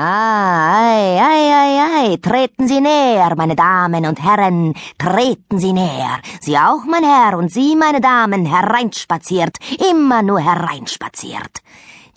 [0.00, 6.20] Ah, ei, ei, ei, ei, treten Sie näher, meine Damen und Herren, treten Sie näher.
[6.40, 9.56] Sie auch, mein Herr, und Sie, meine Damen, hereinspaziert,
[9.90, 11.62] immer nur hereinspaziert.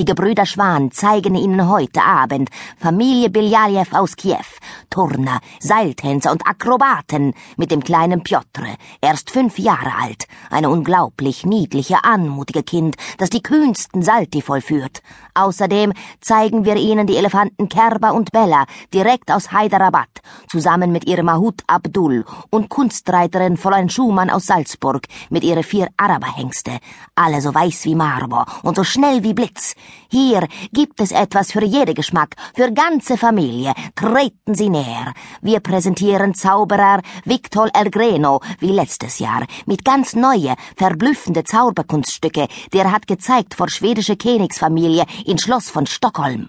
[0.00, 2.48] Die Gebrüder Schwan zeigen Ihnen heute Abend
[2.78, 4.46] Familie Biljajew aus Kiew,
[4.88, 8.62] Turner, Seiltänzer und Akrobaten mit dem kleinen Piotr,
[9.02, 15.02] erst fünf Jahre alt, eine unglaublich niedliche, anmutige Kind, das die kühnsten Salti vollführt.
[15.34, 15.92] Außerdem
[16.22, 18.64] zeigen wir Ihnen die Elefanten Kerber und Bella
[18.94, 20.08] direkt aus Hyderabad,
[20.48, 26.78] zusammen mit ihrem Mahut Abdul und Kunstreiterin Fräulein Schumann aus Salzburg mit ihren vier Araberhengste,
[27.14, 29.74] alle so weiß wie Marmor und so schnell wie Blitz.
[30.08, 33.72] Hier gibt es etwas für jede Geschmack, für ganze Familie.
[33.94, 35.12] Treten Sie näher.
[35.42, 42.92] Wir präsentieren Zauberer Victor Elgreno wie letztes Jahr mit ganz neue, verblüffende Zauberkunststücke, die er
[42.92, 46.48] hat gezeigt vor schwedische Königsfamilie in Schloss von Stockholm.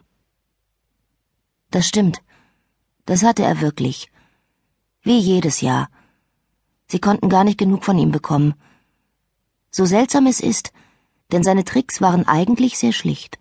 [1.72, 2.22] Das stimmt.
[3.06, 4.12] Das hatte er wirklich.
[5.04, 5.90] Wie jedes Jahr.
[6.88, 8.54] Sie konnten gar nicht genug von ihm bekommen.
[9.72, 10.74] So seltsam es ist,
[11.32, 13.38] denn seine Tricks waren eigentlich sehr schlicht.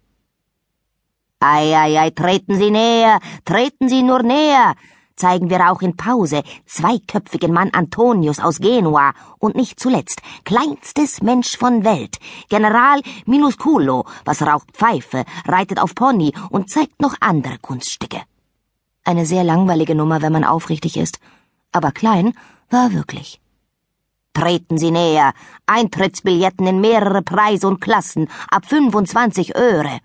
[1.41, 4.75] Ei, ei, ei, treten Sie näher, treten Sie nur näher,
[5.17, 11.57] zeigen wir auch in Pause zweiköpfigen Mann Antonius aus Genua und nicht zuletzt kleinstes Mensch
[11.57, 18.21] von Welt, General Minusculo, was raucht Pfeife, reitet auf Pony und zeigt noch andere Kunststücke.
[19.05, 21.21] Eine sehr langweilige Nummer, wenn man aufrichtig ist,
[21.73, 22.35] aber klein
[22.69, 23.41] war wirklich.
[24.41, 25.35] Treten Sie näher.
[25.67, 29.99] Eintrittsbilletten in mehrere Preise und Klassen ab 25 Öre.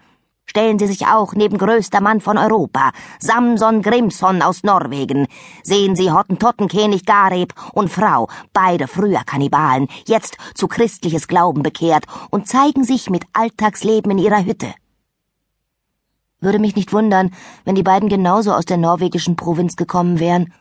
[0.46, 5.28] Stellen Sie sich auch neben größter Mann von Europa, Samson Grimson aus Norwegen.
[5.64, 12.46] Sehen Sie Hottentottenkönig Gareb und Frau, beide früher Kannibalen, jetzt zu christliches Glauben bekehrt und
[12.46, 14.74] zeigen sich mit Alltagsleben in ihrer Hütte.
[16.42, 17.32] Würde mich nicht wundern,
[17.64, 20.54] wenn die beiden genauso aus der norwegischen Provinz gekommen wären.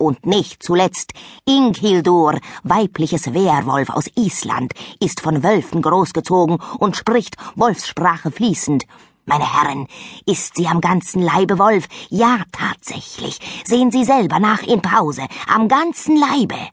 [0.00, 1.12] Und nicht zuletzt
[1.44, 8.84] Inghildur, weibliches Werwolf aus Island, ist von Wölfen großgezogen und spricht Wolfssprache fließend.
[9.26, 9.88] Meine Herren,
[10.24, 11.88] ist sie am ganzen Leibe Wolf?
[12.10, 13.40] Ja, tatsächlich.
[13.64, 15.26] Sehen Sie selber nach in Pause.
[15.48, 16.68] Am ganzen Leibe.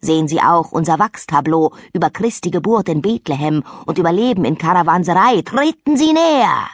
[0.00, 5.42] Sehen Sie auch unser Wachstableau über Christi Geburt in Bethlehem und über Leben in Karawanserei.
[5.42, 6.66] Treten Sie näher!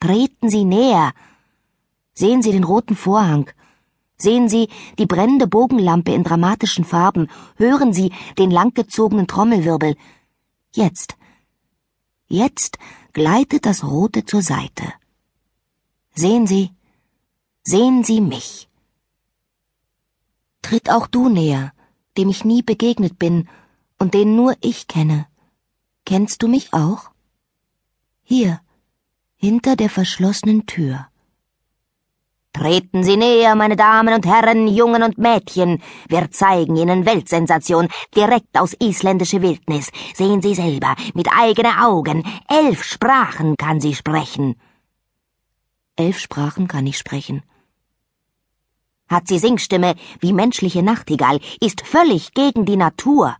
[0.00, 1.12] Treten Sie näher!
[2.12, 3.50] Sehen Sie den roten Vorhang
[4.18, 4.68] Sehen Sie
[4.98, 9.96] die brennende Bogenlampe in dramatischen Farben, hören Sie den langgezogenen Trommelwirbel.
[10.72, 11.16] Jetzt,
[12.26, 12.78] jetzt
[13.12, 14.84] gleitet das Rote zur Seite.
[16.14, 16.70] Sehen Sie,
[17.62, 18.68] sehen Sie mich.
[20.62, 21.72] Tritt auch du näher,
[22.16, 23.48] dem ich nie begegnet bin
[23.98, 25.26] und den nur ich kenne.
[26.06, 27.10] Kennst du mich auch?
[28.22, 28.60] Hier,
[29.36, 31.06] hinter der verschlossenen Tür.
[32.56, 35.82] Treten Sie näher, meine Damen und Herren, Jungen und Mädchen.
[36.08, 39.90] Wir zeigen Ihnen Weltsensation direkt aus isländische Wildnis.
[40.14, 42.24] Sehen Sie selber, mit eigenen Augen.
[42.48, 44.58] Elf Sprachen kann sie sprechen.
[45.96, 47.42] Elf Sprachen kann ich sprechen.
[49.06, 53.36] Hat sie Singstimme wie menschliche Nachtigall, ist völlig gegen die Natur.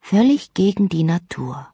[0.00, 1.68] Völlig gegen die Natur.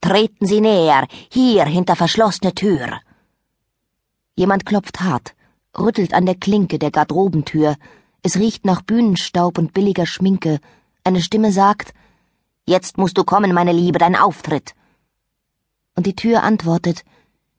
[0.00, 3.00] Treten Sie näher, hier hinter verschlossene Tür.
[4.36, 5.34] Jemand klopft hart,
[5.78, 7.76] rüttelt an der Klinke der Garderobentür.
[8.22, 10.60] Es riecht nach Bühnenstaub und billiger Schminke.
[11.04, 11.94] Eine Stimme sagt,
[12.66, 14.74] Jetzt musst du kommen, meine Liebe, dein Auftritt.
[15.94, 17.04] Und die Tür antwortet,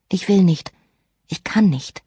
[0.08, 0.72] Ich will nicht,
[1.26, 2.02] ich kann nicht.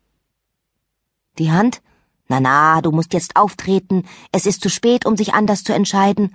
[1.38, 1.82] Die Hand,
[2.28, 6.34] na na, du musst jetzt auftreten, es ist zu spät, um sich anders zu entscheiden.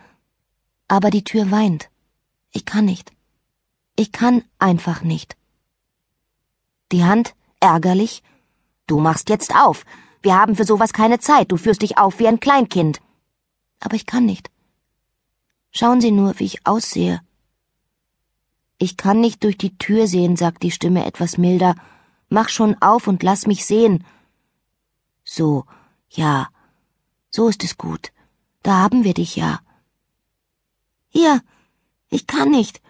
[0.88, 1.88] Aber die Tür weint.
[2.52, 3.12] Ich kann nicht.
[3.96, 5.36] Ich kann einfach nicht.
[6.92, 7.34] Die Hand,
[7.66, 8.22] ärgerlich.
[8.86, 9.84] Du machst jetzt auf.
[10.22, 11.50] Wir haben für sowas keine Zeit.
[11.50, 13.00] Du führst dich auf wie ein Kleinkind.
[13.80, 14.50] Aber ich kann nicht.
[15.72, 17.20] Schauen Sie nur, wie ich aussehe.
[18.78, 21.74] Ich kann nicht durch die Tür sehen, sagt die Stimme etwas milder.
[22.28, 24.04] Mach schon auf und lass mich sehen.
[25.24, 25.64] So,
[26.10, 26.48] ja,
[27.30, 28.12] so ist es gut.
[28.62, 29.60] Da haben wir dich ja.
[31.08, 31.40] Hier,
[32.10, 32.80] ich kann nicht.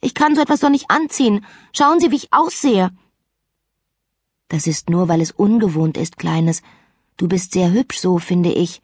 [0.00, 1.44] Ich kann so etwas doch nicht anziehen.
[1.72, 2.90] Schauen Sie, wie ich aussehe.
[4.48, 6.62] Das ist nur, weil es ungewohnt ist, Kleines.
[7.16, 8.80] Du bist sehr hübsch so, finde ich.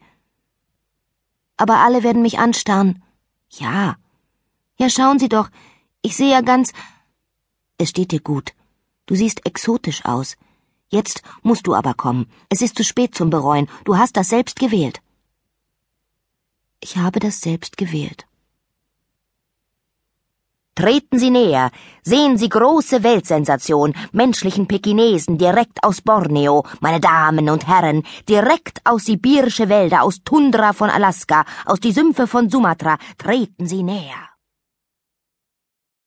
[1.57, 3.01] Aber alle werden mich anstarren.
[3.49, 3.97] Ja.
[4.77, 5.49] Ja, schauen Sie doch.
[6.01, 6.73] Ich sehe ja ganz.
[7.77, 8.53] Es steht dir gut.
[9.05, 10.37] Du siehst exotisch aus.
[10.89, 12.29] Jetzt musst du aber kommen.
[12.49, 13.67] Es ist zu spät zum Bereuen.
[13.85, 15.01] Du hast das selbst gewählt.
[16.79, 18.27] Ich habe das selbst gewählt.
[20.75, 21.71] Treten Sie näher.
[22.03, 29.05] Sehen Sie große Weltsensation, menschlichen Pekinesen direkt aus Borneo, meine Damen und Herren, direkt aus
[29.05, 32.97] sibirische Wälder, aus Tundra von Alaska, aus die Sümpfe von Sumatra.
[33.17, 34.34] Treten Sie näher.